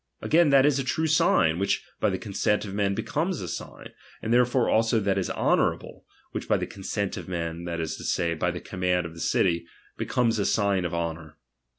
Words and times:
Again, 0.19 0.49
that 0.49 0.65
is 0.65 0.79
a 0.79 0.83
true 0.83 1.05
sign, 1.05 1.59
which 1.59 1.85
by 1.99 2.09
the 2.09 2.17
consent 2.17 2.65
of 2.65 2.73
men 2.73 2.95
be 2.95 3.03
comes 3.03 3.39
a 3.39 3.47
sign; 3.47 3.89
therefore 4.23 4.67
also 4.67 4.99
that 4.99 5.19
is 5.19 5.29
honourable, 5.29 6.07
which 6.31 6.47
by 6.47 6.57
the 6.57 6.65
consent 6.65 7.17
of 7.17 7.27
men, 7.27 7.65
that 7.65 7.79
is 7.79 7.97
to 7.97 8.03
say, 8.03 8.33
by 8.33 8.49
the 8.49 8.61
command 8.61 9.05
of 9.05 9.13
the 9.13 9.19
city, 9.19 9.67
becomes 9.99 10.39
a 10.39 10.45
sign 10.47 10.85
of 10.85 10.91
Jionour. 10.91 11.35